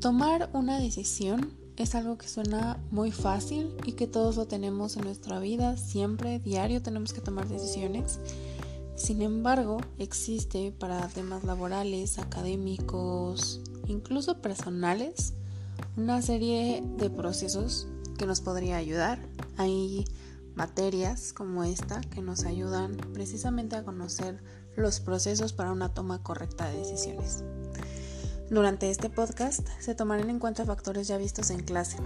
Tomar 0.00 0.48
una 0.54 0.80
decisión 0.80 1.52
es 1.76 1.94
algo 1.94 2.16
que 2.16 2.26
suena 2.26 2.82
muy 2.90 3.12
fácil 3.12 3.76
y 3.84 3.92
que 3.92 4.06
todos 4.06 4.36
lo 4.36 4.46
tenemos 4.46 4.96
en 4.96 5.04
nuestra 5.04 5.38
vida, 5.40 5.76
siempre, 5.76 6.38
diario 6.38 6.80
tenemos 6.80 7.12
que 7.12 7.20
tomar 7.20 7.48
decisiones. 7.48 8.18
Sin 8.96 9.20
embargo, 9.20 9.76
existe 9.98 10.72
para 10.72 11.06
temas 11.08 11.44
laborales, 11.44 12.18
académicos, 12.18 13.60
incluso 13.88 14.40
personales, 14.40 15.34
una 15.98 16.22
serie 16.22 16.82
de 16.96 17.10
procesos 17.10 17.86
que 18.16 18.24
nos 18.24 18.40
podría 18.40 18.78
ayudar. 18.78 19.18
Hay 19.58 20.06
materias 20.54 21.34
como 21.34 21.62
esta 21.62 22.00
que 22.00 22.22
nos 22.22 22.44
ayudan 22.44 22.96
precisamente 23.12 23.76
a 23.76 23.84
conocer 23.84 24.42
los 24.76 25.00
procesos 25.00 25.52
para 25.52 25.72
una 25.72 25.92
toma 25.92 26.22
correcta 26.22 26.70
de 26.70 26.78
decisiones. 26.78 27.44
Durante 28.50 28.90
este 28.90 29.08
podcast 29.08 29.64
se 29.78 29.94
tomarán 29.94 30.28
en 30.28 30.40
cuenta 30.40 30.64
factores 30.64 31.06
ya 31.06 31.16
vistos 31.16 31.50
en 31.50 31.60
clase. 31.60 31.98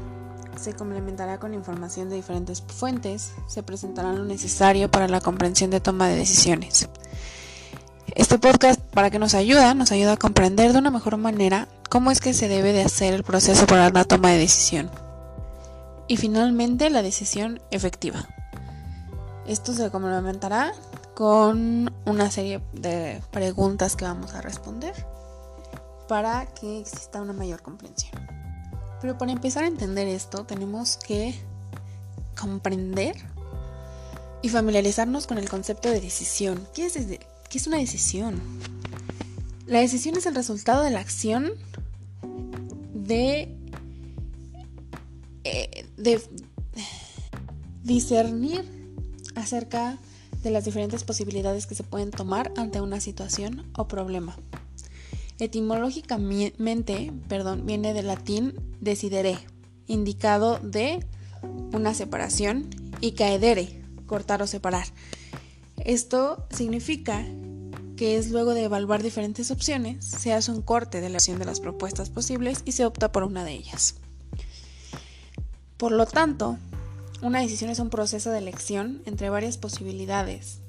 Se 0.60 0.74
complementará 0.74 1.40
con 1.40 1.54
información 1.54 2.10
de 2.10 2.16
diferentes 2.16 2.60
fuentes, 2.60 3.32
se 3.48 3.62
presentará 3.62 4.12
lo 4.12 4.26
necesario 4.26 4.90
para 4.90 5.08
la 5.08 5.22
comprensión 5.22 5.70
de 5.70 5.80
toma 5.80 6.06
de 6.06 6.16
decisiones. 6.16 6.90
Este 8.14 8.38
podcast, 8.38 8.78
para 8.78 9.08
que 9.08 9.18
nos 9.18 9.32
ayuda, 9.32 9.72
nos 9.72 9.90
ayuda 9.90 10.12
a 10.12 10.16
comprender 10.18 10.74
de 10.74 10.80
una 10.80 10.90
mejor 10.90 11.16
manera 11.16 11.66
cómo 11.88 12.10
es 12.10 12.20
que 12.20 12.34
se 12.34 12.46
debe 12.46 12.74
de 12.74 12.82
hacer 12.82 13.14
el 13.14 13.24
proceso 13.24 13.66
para 13.66 13.88
la 13.88 14.04
toma 14.04 14.28
de 14.28 14.38
decisión. 14.38 14.90
Y 16.08 16.18
finalmente, 16.18 16.90
la 16.90 17.00
decisión 17.00 17.62
efectiva. 17.70 18.28
Esto 19.46 19.72
se 19.72 19.90
complementará 19.90 20.74
con 21.14 21.90
una 22.04 22.30
serie 22.30 22.60
de 22.74 23.22
preguntas 23.30 23.96
que 23.96 24.04
vamos 24.04 24.34
a 24.34 24.42
responder 24.42 24.94
para 26.08 26.46
que 26.46 26.80
exista 26.80 27.20
una 27.22 27.32
mayor 27.32 27.62
comprensión. 27.62 28.12
Pero 29.00 29.18
para 29.18 29.32
empezar 29.32 29.64
a 29.64 29.66
entender 29.66 30.08
esto 30.08 30.44
tenemos 30.44 30.96
que 30.96 31.34
comprender 32.38 33.16
y 34.42 34.48
familiarizarnos 34.48 35.26
con 35.26 35.38
el 35.38 35.48
concepto 35.48 35.90
de 35.90 36.00
decisión. 36.00 36.66
¿Qué 36.74 36.86
es, 36.86 36.94
¿Qué 36.94 37.58
es 37.58 37.66
una 37.66 37.78
decisión? 37.78 38.40
La 39.66 39.80
decisión 39.80 40.16
es 40.16 40.26
el 40.26 40.34
resultado 40.34 40.82
de 40.82 40.90
la 40.90 41.00
acción 41.00 41.52
eh, 45.46 45.86
de 45.96 46.22
discernir 47.82 48.64
acerca 49.34 49.98
de 50.42 50.50
las 50.50 50.64
diferentes 50.64 51.04
posibilidades 51.04 51.66
que 51.66 51.74
se 51.74 51.82
pueden 51.82 52.10
tomar 52.10 52.52
ante 52.56 52.80
una 52.80 53.00
situación 53.00 53.70
o 53.76 53.86
problema. 53.86 54.36
Etimológicamente, 55.38 57.12
perdón, 57.28 57.66
viene 57.66 57.92
del 57.92 58.06
latín 58.06 58.54
decidere, 58.80 59.38
indicado 59.86 60.58
de 60.60 61.04
una 61.72 61.94
separación, 61.94 62.68
y 63.00 63.12
caedere, 63.12 63.82
cortar 64.06 64.42
o 64.42 64.46
separar. 64.46 64.86
Esto 65.84 66.46
significa 66.50 67.26
que 67.96 68.16
es 68.16 68.30
luego 68.30 68.54
de 68.54 68.64
evaluar 68.64 69.02
diferentes 69.02 69.50
opciones, 69.50 70.04
se 70.04 70.32
hace 70.32 70.50
un 70.50 70.62
corte 70.62 71.00
de 71.00 71.10
la 71.10 71.18
acción 71.18 71.38
de 71.38 71.44
las 71.44 71.60
propuestas 71.60 72.10
posibles 72.10 72.62
y 72.64 72.72
se 72.72 72.86
opta 72.86 73.12
por 73.12 73.22
una 73.22 73.44
de 73.44 73.52
ellas. 73.52 73.96
Por 75.76 75.92
lo 75.92 76.06
tanto, 76.06 76.56
una 77.22 77.40
decisión 77.40 77.70
es 77.70 77.78
un 77.78 77.90
proceso 77.90 78.30
de 78.30 78.38
elección 78.38 79.02
entre 79.04 79.30
varias 79.30 79.58
posibilidades, 79.58 80.60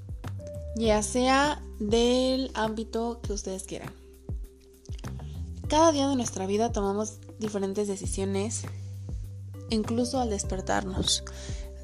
ya 0.76 1.02
sea 1.02 1.62
del 1.80 2.52
ámbito 2.54 3.22
que 3.24 3.34
ustedes 3.34 3.64
quieran. 3.64 3.94
Cada 5.68 5.92
día 5.92 6.08
de 6.08 6.16
nuestra 6.16 6.46
vida 6.46 6.72
tomamos 6.72 7.20
diferentes 7.40 7.88
decisiones, 7.88 8.64
incluso 9.70 10.20
al 10.20 10.30
despertarnos. 10.30 11.24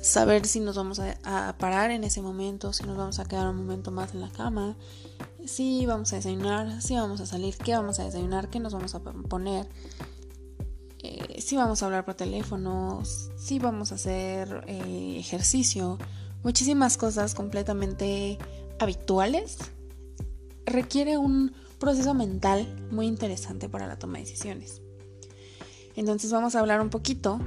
Saber 0.02 0.46
si 0.46 0.60
nos 0.60 0.76
vamos 0.76 1.00
a, 1.00 1.56
parar 1.58 1.90
en 1.92 2.04
ese 2.04 2.22
momento, 2.22 2.74
si 2.74 2.84
nos 2.84 2.96
vamos 2.96 3.20
a 3.20 3.26
quedar 3.26 3.48
un 3.48 3.58
momento 3.58 3.92
más 3.92 4.14
en 4.14 4.22
la 4.22 4.30
cama, 4.30 4.76
si 5.46 5.86
vamos 5.86 6.14
a 6.14 6.18
desayunar, 6.18 6.82
si 6.82 6.96
vamos 6.96 7.22
a 7.22 7.26
salir, 7.26 7.56
qué 7.58 7.74
vamos 7.74 8.00
a 8.00 8.04
desayunar, 8.04 8.50
qué 8.50 8.60
nos 8.60 8.74
vamos 8.74 8.94
a 8.94 9.00
poner, 9.00 9.68
eh, 11.00 11.42
si 11.42 11.58
vamos 11.58 11.82
a 11.82 11.88
hablar 11.88 12.06
por 12.06 12.14
teléfono, 12.14 13.02
si 13.04 13.58
vamos 13.58 13.92
a 13.92 13.96
hacer 13.96 14.64
eh, 14.68 15.16
ejercicio, 15.18 15.98
muchísimas 16.44 16.98
cosas 16.98 17.34
completamente 17.34 18.38
habituales. 18.80 19.58
Requiere 20.66 21.18
un 21.18 21.54
proceso 21.82 22.14
mental 22.14 22.74
muy 22.92 23.08
interesante 23.08 23.68
para 23.68 23.88
la 23.88 23.98
toma 23.98 24.20
de 24.20 24.26
decisiones. 24.26 24.82
Entonces 25.96 26.32
vamos 26.32 26.56
a 26.56 26.60
hablar 26.60 26.80
un 26.80 26.90
poquito 26.90 27.40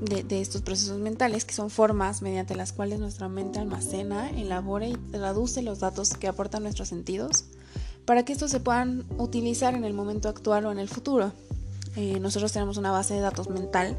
de, 0.00 0.40
estos 0.40 0.62
procesos 0.62 0.98
mentales, 0.98 1.44
que 1.44 1.54
son 1.54 1.70
formas 1.70 2.22
mediante 2.22 2.56
las 2.56 2.72
cuales 2.72 2.98
nuestra 2.98 3.28
mente 3.28 3.60
almacena, 3.60 4.30
elabora 4.30 4.88
y 4.88 4.94
traduce 4.94 5.62
los 5.62 5.78
datos 5.78 6.14
que 6.14 6.26
aportan 6.26 6.64
nuestros 6.64 6.88
sentidos, 6.88 7.44
para 8.04 8.24
que 8.24 8.32
estos 8.32 8.50
se 8.50 8.58
puedan 8.58 9.04
utilizar 9.18 9.74
en 9.74 9.84
el 9.84 9.92
momento 9.92 10.28
actual 10.28 10.66
o 10.66 10.72
en 10.72 10.78
el 10.78 10.88
futuro. 10.88 11.32
Eh, 11.94 12.18
nosotros 12.18 12.50
tenemos 12.50 12.78
una 12.78 12.90
base 12.90 13.14
de 13.14 13.20
datos 13.20 13.48
mental 13.48 13.96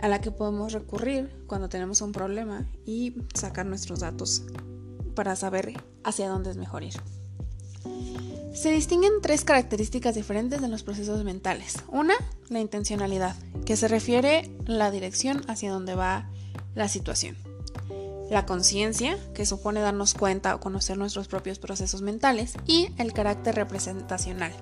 a 0.00 0.08
la 0.08 0.20
que 0.20 0.30
podemos 0.30 0.72
recurrir 0.74 1.32
cuando 1.46 1.68
tenemos 1.68 2.02
un 2.02 2.12
problema 2.12 2.68
y 2.84 3.16
sacar 3.34 3.66
nuestros 3.66 4.00
datos 4.00 4.42
para 5.14 5.34
saber 5.34 5.72
hacia 6.04 6.28
dónde 6.28 6.50
es 6.50 6.58
mejor 6.58 6.84
ir. 6.84 6.94
Se 8.56 8.70
distinguen 8.70 9.12
tres 9.20 9.44
características 9.44 10.14
diferentes 10.14 10.62
en 10.62 10.70
los 10.70 10.82
procesos 10.82 11.22
mentales. 11.24 11.76
Una, 11.88 12.14
la 12.48 12.58
intencionalidad, 12.58 13.36
que 13.66 13.76
se 13.76 13.86
refiere 13.86 14.50
a 14.66 14.70
la 14.70 14.90
dirección 14.90 15.42
hacia 15.46 15.70
donde 15.70 15.94
va 15.94 16.30
la 16.74 16.88
situación. 16.88 17.36
La 18.30 18.46
conciencia, 18.46 19.18
que 19.34 19.44
supone 19.44 19.80
darnos 19.80 20.14
cuenta 20.14 20.54
o 20.54 20.60
conocer 20.60 20.96
nuestros 20.96 21.28
propios 21.28 21.58
procesos 21.58 22.00
mentales. 22.00 22.54
Y 22.66 22.88
el 22.96 23.12
carácter 23.12 23.54
representacional, 23.56 24.52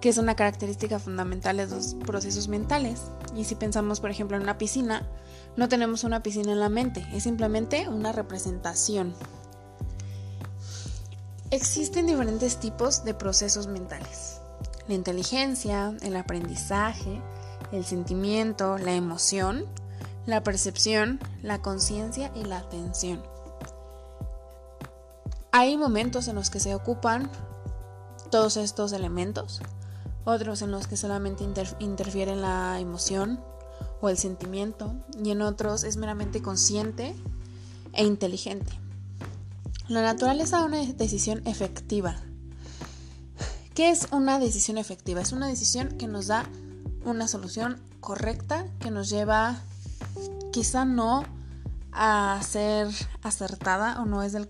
que 0.00 0.08
es 0.08 0.18
una 0.18 0.34
característica 0.34 0.98
fundamental 0.98 1.58
de 1.58 1.68
los 1.68 1.94
procesos 1.94 2.48
mentales. 2.48 3.02
Y 3.36 3.44
si 3.44 3.54
pensamos, 3.54 4.00
por 4.00 4.10
ejemplo, 4.10 4.36
en 4.36 4.42
una 4.42 4.58
piscina, 4.58 5.08
no 5.56 5.68
tenemos 5.68 6.02
una 6.02 6.24
piscina 6.24 6.50
en 6.50 6.60
la 6.60 6.68
mente, 6.68 7.06
es 7.14 7.22
simplemente 7.22 7.88
una 7.88 8.10
representación 8.10 9.14
Existen 11.52 12.06
diferentes 12.06 12.56
tipos 12.56 13.04
de 13.04 13.12
procesos 13.12 13.66
mentales. 13.66 14.40
La 14.88 14.94
inteligencia, 14.94 15.94
el 16.00 16.16
aprendizaje, 16.16 17.20
el 17.72 17.84
sentimiento, 17.84 18.78
la 18.78 18.94
emoción, 18.94 19.66
la 20.24 20.42
percepción, 20.42 21.20
la 21.42 21.60
conciencia 21.60 22.32
y 22.34 22.44
la 22.44 22.56
atención. 22.56 23.22
Hay 25.50 25.76
momentos 25.76 26.26
en 26.26 26.36
los 26.36 26.48
que 26.48 26.58
se 26.58 26.74
ocupan 26.74 27.30
todos 28.30 28.56
estos 28.56 28.92
elementos, 28.92 29.60
otros 30.24 30.62
en 30.62 30.70
los 30.70 30.86
que 30.86 30.96
solamente 30.96 31.44
interfiere 31.80 32.34
la 32.34 32.80
emoción 32.80 33.38
o 34.00 34.08
el 34.08 34.16
sentimiento 34.16 34.94
y 35.22 35.32
en 35.32 35.42
otros 35.42 35.84
es 35.84 35.98
meramente 35.98 36.40
consciente 36.40 37.14
e 37.92 38.04
inteligente. 38.04 38.72
La 39.88 40.02
naturaleza 40.02 40.60
de 40.60 40.64
una 40.64 40.92
decisión 40.92 41.42
efectiva. 41.46 42.16
¿Qué 43.74 43.90
es 43.90 44.08
una 44.12 44.38
decisión 44.38 44.78
efectiva? 44.78 45.20
Es 45.20 45.32
una 45.32 45.48
decisión 45.48 45.98
que 45.98 46.06
nos 46.06 46.28
da 46.28 46.46
una 47.04 47.26
solución 47.26 47.80
correcta, 48.00 48.66
que 48.78 48.90
nos 48.90 49.10
lleva 49.10 49.60
quizá 50.52 50.84
no 50.84 51.24
a 51.90 52.40
ser 52.48 52.88
acertada 53.22 54.00
o 54.00 54.06
no 54.06 54.22
es, 54.22 54.32
del 54.32 54.46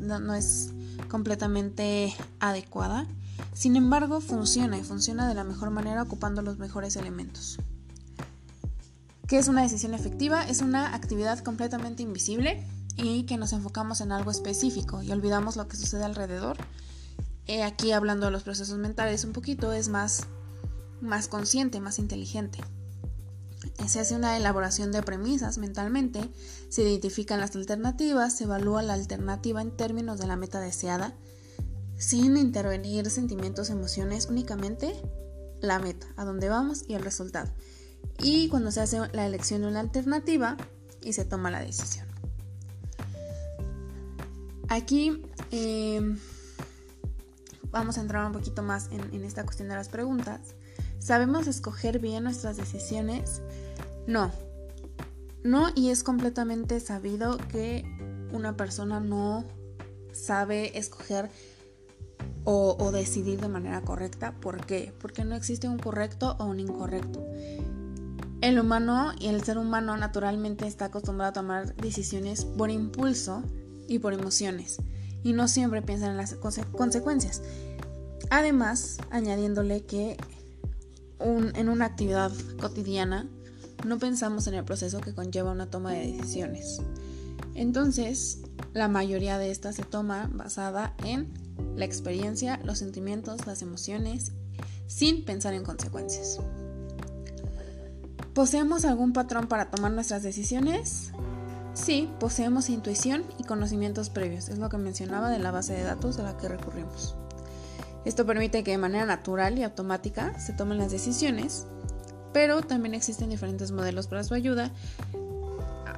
no 0.00 0.34
es 0.34 0.70
completamente 1.08 2.14
adecuada. 2.40 3.06
Sin 3.52 3.76
embargo, 3.76 4.20
funciona 4.20 4.78
y 4.78 4.82
funciona 4.82 5.28
de 5.28 5.34
la 5.34 5.44
mejor 5.44 5.70
manera 5.70 6.02
ocupando 6.02 6.40
los 6.40 6.58
mejores 6.58 6.96
elementos. 6.96 7.58
¿Qué 9.26 9.38
es 9.38 9.48
una 9.48 9.62
decisión 9.62 9.94
efectiva? 9.94 10.42
Es 10.42 10.62
una 10.62 10.94
actividad 10.94 11.38
completamente 11.40 12.02
invisible 12.02 12.64
y 12.96 13.24
que 13.24 13.36
nos 13.36 13.52
enfocamos 13.52 14.00
en 14.00 14.12
algo 14.12 14.30
específico 14.30 15.02
y 15.02 15.12
olvidamos 15.12 15.56
lo 15.56 15.68
que 15.68 15.76
sucede 15.76 16.04
alrededor. 16.04 16.56
Eh, 17.46 17.62
aquí 17.62 17.92
hablando 17.92 18.26
de 18.26 18.32
los 18.32 18.42
procesos 18.42 18.78
mentales 18.78 19.24
un 19.24 19.32
poquito 19.32 19.72
es 19.72 19.88
más, 19.88 20.24
más 21.00 21.28
consciente, 21.28 21.80
más 21.80 21.98
inteligente. 21.98 22.58
Se 23.86 24.00
hace 24.00 24.14
una 24.14 24.36
elaboración 24.36 24.92
de 24.92 25.02
premisas 25.02 25.58
mentalmente, 25.58 26.30
se 26.68 26.82
identifican 26.82 27.40
las 27.40 27.56
alternativas, 27.56 28.36
se 28.36 28.44
evalúa 28.44 28.82
la 28.82 28.94
alternativa 28.94 29.60
en 29.60 29.76
términos 29.76 30.18
de 30.18 30.26
la 30.26 30.36
meta 30.36 30.60
deseada, 30.60 31.14
sin 31.98 32.36
intervenir 32.36 33.10
sentimientos, 33.10 33.68
emociones, 33.68 34.26
únicamente 34.30 34.94
la 35.60 35.78
meta, 35.78 36.06
a 36.16 36.24
dónde 36.24 36.48
vamos 36.48 36.84
y 36.88 36.94
el 36.94 37.02
resultado. 37.02 37.50
Y 38.22 38.48
cuando 38.48 38.70
se 38.70 38.80
hace 38.80 39.00
la 39.12 39.26
elección 39.26 39.62
de 39.62 39.68
una 39.68 39.80
alternativa 39.80 40.56
y 41.02 41.12
se 41.12 41.24
toma 41.24 41.50
la 41.50 41.60
decisión. 41.60 42.09
Aquí 44.70 45.20
em, 45.50 46.16
vamos 47.72 47.98
a 47.98 48.02
entrar 48.02 48.24
un 48.24 48.32
poquito 48.32 48.62
más 48.62 48.88
en, 48.92 49.24
esta 49.24 49.42
cuestión 49.42 49.68
de 49.68 49.74
las 49.74 49.88
preguntas. 49.88 50.54
¿Sabemos 51.00 51.48
escoger 51.48 51.98
bien 51.98 52.22
nuestras 52.22 52.56
decisiones? 52.56 53.42
No. 54.06 54.30
No, 55.42 55.70
y 55.74 55.90
es 55.90 56.04
completamente 56.04 56.78
sabido 56.78 57.36
que 57.48 57.84
una 58.32 58.56
persona 58.56 59.00
no 59.00 59.44
sabe 60.12 60.78
escoger 60.78 61.30
o, 62.44 62.92
decidir 62.92 63.40
de 63.40 63.48
manera 63.48 63.82
correcta. 63.82 64.36
¿Por 64.40 64.64
qué? 64.66 64.94
Porque 65.00 65.24
no 65.24 65.34
existe 65.34 65.68
un 65.68 65.80
correcto 65.80 66.36
o 66.38 66.44
un 66.44 66.60
incorrecto. 66.60 67.26
El 68.40 68.60
humano 68.60 69.14
y 69.18 69.26
el 69.26 69.42
ser 69.42 69.58
humano 69.58 69.96
naturalmente 69.96 70.68
está 70.68 70.86
acostumbrado 70.86 71.30
a 71.30 71.32
tomar 71.32 71.74
decisiones 71.74 72.44
por 72.44 72.70
impulso 72.70 73.42
y 73.90 73.98
por 73.98 74.14
emociones 74.14 74.78
y 75.22 75.32
no 75.32 75.48
siempre 75.48 75.82
piensa 75.82 76.06
en 76.06 76.16
las 76.16 76.34
consecuencias. 76.34 77.42
Además, 78.30 78.98
añadiéndole 79.10 79.84
que 79.84 80.16
en 81.18 81.68
una 81.68 81.86
actividad 81.86 82.32
cotidiana 82.60 83.28
no 83.84 83.98
pensamos 83.98 84.46
en 84.46 84.54
el 84.54 84.64
proceso 84.64 85.00
que 85.00 85.14
conlleva 85.14 85.52
una 85.52 85.68
toma 85.70 85.92
de 85.92 86.12
decisiones. 86.12 86.80
Entonces, 87.54 88.38
la 88.72 88.88
mayoría 88.88 89.38
de 89.38 89.50
estas 89.50 89.76
se 89.76 89.82
toma 89.82 90.30
basada 90.32 90.94
en 91.04 91.32
la 91.76 91.84
experiencia, 91.84 92.60
los 92.64 92.78
sentimientos, 92.78 93.46
las 93.46 93.60
emociones, 93.62 94.32
sin 94.86 95.24
pensar 95.24 95.52
en 95.54 95.64
consecuencias. 95.64 96.38
¿Poseemos 98.34 98.84
algún 98.84 99.12
patrón 99.12 99.48
para 99.48 99.70
tomar 99.70 99.92
nuestras 99.92 100.22
decisiones? 100.22 101.10
Sí, 101.74 102.10
poseemos 102.18 102.68
intuición 102.68 103.24
y 103.38 103.44
conocimientos 103.44 104.10
previos, 104.10 104.48
es 104.48 104.58
lo 104.58 104.68
que 104.68 104.76
mencionaba 104.76 105.30
de 105.30 105.38
la 105.38 105.50
base 105.50 105.72
de 105.72 105.84
datos 105.84 106.18
a 106.18 106.22
la 106.22 106.36
que 106.36 106.48
recurrimos. 106.48 107.16
Esto 108.04 108.26
permite 108.26 108.64
que 108.64 108.72
de 108.72 108.78
manera 108.78 109.06
natural 109.06 109.58
y 109.58 109.62
automática 109.62 110.38
se 110.38 110.52
tomen 110.52 110.78
las 110.78 110.90
decisiones, 110.90 111.66
pero 112.32 112.62
también 112.62 112.94
existen 112.94 113.30
diferentes 113.30 113.72
modelos 113.72 114.06
para 114.06 114.24
su 114.24 114.34
ayuda 114.34 114.70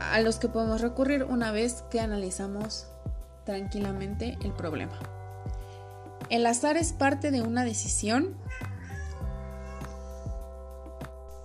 a 0.01 0.21
los 0.21 0.37
que 0.37 0.49
podemos 0.49 0.81
recurrir 0.81 1.25
una 1.25 1.53
vez 1.53 1.85
que 1.91 2.01
analizamos 2.01 2.87
tranquilamente 3.45 4.37
el 4.43 4.53
problema. 4.53 4.99
El 6.29 6.47
azar 6.47 6.77
es 6.77 6.93
parte 6.93 7.31
de 7.31 7.43
una 7.43 7.65
decisión 7.65 8.37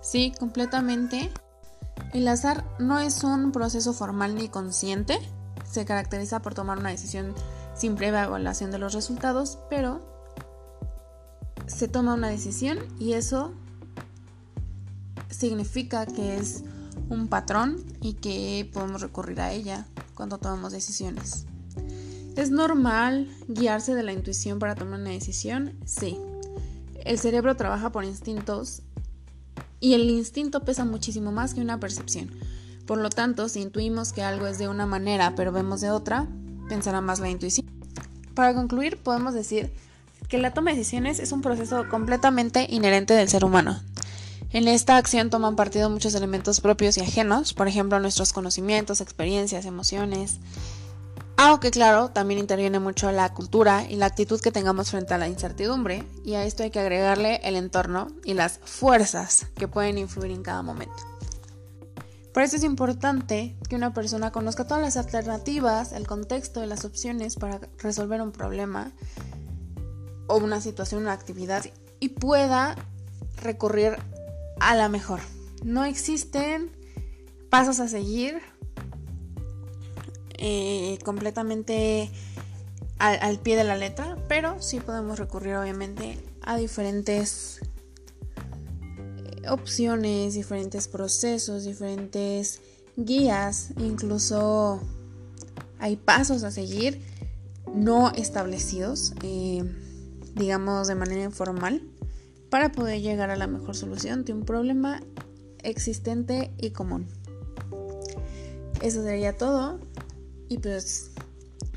Sí, 0.08 0.32
completamente. 0.38 1.30
El 2.18 2.26
azar 2.26 2.64
no 2.80 2.98
es 2.98 3.22
un 3.22 3.52
proceso 3.52 3.92
formal 3.92 4.34
ni 4.34 4.48
consciente. 4.48 5.20
Se 5.70 5.84
caracteriza 5.84 6.42
por 6.42 6.52
tomar 6.52 6.76
una 6.76 6.90
decisión 6.90 7.32
sin 7.76 7.94
previa 7.94 8.24
evaluación 8.24 8.72
de 8.72 8.78
los 8.78 8.92
resultados, 8.92 9.60
pero 9.70 10.00
se 11.68 11.86
toma 11.86 12.14
una 12.14 12.26
decisión 12.26 12.80
y 12.98 13.12
eso 13.12 13.52
significa 15.30 16.06
que 16.06 16.38
es 16.38 16.64
un 17.08 17.28
patrón 17.28 17.84
y 18.00 18.14
que 18.14 18.68
podemos 18.72 19.00
recurrir 19.00 19.40
a 19.40 19.52
ella 19.52 19.86
cuando 20.16 20.38
tomamos 20.38 20.72
decisiones. 20.72 21.46
¿Es 22.34 22.50
normal 22.50 23.30
guiarse 23.46 23.94
de 23.94 24.02
la 24.02 24.12
intuición 24.12 24.58
para 24.58 24.74
tomar 24.74 24.98
una 24.98 25.10
decisión? 25.10 25.78
Sí. 25.84 26.18
El 27.04 27.16
cerebro 27.20 27.54
trabaja 27.54 27.92
por 27.92 28.04
instintos 28.04 28.82
y 29.80 29.94
el 29.94 30.10
instinto 30.10 30.64
pesa 30.64 30.84
muchísimo 30.84 31.32
más 31.32 31.54
que 31.54 31.60
una 31.60 31.80
percepción. 31.80 32.30
Por 32.86 32.98
lo 32.98 33.10
tanto, 33.10 33.48
si 33.48 33.60
intuimos 33.60 34.12
que 34.12 34.22
algo 34.22 34.46
es 34.46 34.58
de 34.58 34.68
una 34.68 34.86
manera 34.86 35.34
pero 35.36 35.52
vemos 35.52 35.80
de 35.80 35.90
otra, 35.90 36.26
pensará 36.68 37.00
más 37.00 37.20
la 37.20 37.28
intuición. 37.28 37.66
Para 38.34 38.54
concluir, 38.54 38.96
podemos 38.98 39.34
decir 39.34 39.72
que 40.28 40.38
la 40.38 40.52
toma 40.52 40.70
de 40.70 40.78
decisiones 40.78 41.18
es 41.18 41.32
un 41.32 41.42
proceso 41.42 41.88
completamente 41.88 42.66
inherente 42.70 43.14
del 43.14 43.28
ser 43.28 43.44
humano. 43.44 43.80
En 44.50 44.66
esta 44.66 44.96
acción 44.96 45.28
toman 45.28 45.56
partido 45.56 45.90
muchos 45.90 46.14
elementos 46.14 46.60
propios 46.60 46.96
y 46.96 47.00
ajenos, 47.00 47.52
por 47.52 47.68
ejemplo 47.68 48.00
nuestros 48.00 48.32
conocimientos, 48.32 49.00
experiencias, 49.00 49.66
emociones, 49.66 50.38
aunque 51.40 51.70
claro, 51.70 52.10
también 52.10 52.40
interviene 52.40 52.80
mucho 52.80 53.12
la 53.12 53.32
cultura 53.32 53.84
y 53.88 53.94
la 53.94 54.06
actitud 54.06 54.40
que 54.40 54.50
tengamos 54.50 54.90
frente 54.90 55.14
a 55.14 55.18
la 55.18 55.28
incertidumbre, 55.28 56.04
y 56.24 56.34
a 56.34 56.42
esto 56.42 56.64
hay 56.64 56.72
que 56.72 56.80
agregarle 56.80 57.40
el 57.44 57.54
entorno 57.54 58.08
y 58.24 58.34
las 58.34 58.58
fuerzas 58.64 59.46
que 59.54 59.68
pueden 59.68 59.98
influir 59.98 60.32
en 60.32 60.42
cada 60.42 60.62
momento. 60.62 60.96
Por 62.34 62.42
eso 62.42 62.56
es 62.56 62.64
importante 62.64 63.56
que 63.68 63.76
una 63.76 63.94
persona 63.94 64.32
conozca 64.32 64.66
todas 64.66 64.82
las 64.82 64.96
alternativas, 64.96 65.92
el 65.92 66.08
contexto 66.08 66.62
y 66.64 66.66
las 66.66 66.84
opciones 66.84 67.36
para 67.36 67.60
resolver 67.78 68.20
un 68.20 68.32
problema 68.32 68.90
o 70.26 70.38
una 70.38 70.60
situación, 70.60 71.02
una 71.02 71.12
actividad 71.12 71.64
y 72.00 72.08
pueda 72.08 72.74
recurrir 73.40 73.96
a 74.58 74.74
la 74.74 74.88
mejor. 74.88 75.20
No 75.62 75.84
existen 75.84 76.72
pasos 77.48 77.78
a 77.78 77.86
seguir 77.86 78.42
eh, 80.38 80.98
completamente 81.04 82.10
al, 82.98 83.38
pie 83.38 83.56
de 83.56 83.64
la 83.64 83.76
letra, 83.76 84.16
pero 84.28 84.60
sí 84.60 84.80
podemos 84.80 85.18
recurrir 85.18 85.56
obviamente 85.56 86.18
a 86.42 86.56
diferentes 86.56 87.60
eh, 89.16 89.48
opciones, 89.48 90.34
diferentes 90.34 90.88
procesos, 90.88 91.64
diferentes 91.64 92.60
guías, 92.96 93.70
incluso 93.78 94.80
hay 95.78 95.96
pasos 95.96 96.42
a 96.42 96.50
seguir 96.50 97.00
no 97.72 98.10
establecidos, 98.12 99.14
eh, 99.22 99.62
digamos 100.34 100.88
de 100.88 100.94
manera 100.94 101.22
informal, 101.22 101.82
para 102.50 102.72
poder 102.72 103.00
llegar 103.00 103.30
a 103.30 103.36
la 103.36 103.46
mejor 103.46 103.76
solución 103.76 104.24
de 104.24 104.32
un 104.32 104.44
problema 104.44 105.02
existente 105.62 106.50
y 106.58 106.70
común. 106.70 107.06
Eso 108.80 109.02
sería 109.02 109.36
todo. 109.36 109.80
Y 110.48 110.58
pues 110.58 111.10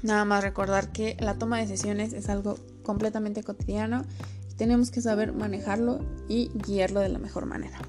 nada 0.02 0.26
más 0.26 0.44
recordar 0.44 0.92
que 0.92 1.18
la 1.20 1.36
toma 1.36 1.58
de 1.58 1.68
decisiones 1.68 2.14
es 2.14 2.30
algo 2.30 2.58
completamente 2.84 3.44
cotidiano 3.44 4.04
tenemos 4.62 4.92
que 4.92 5.02
saber 5.02 5.34
manejarlo 5.34 6.02
y 6.30 6.52
guiarlo 6.54 7.00
de 7.00 7.10
la 7.10 7.18
mejor 7.18 7.48
manera. 7.48 7.80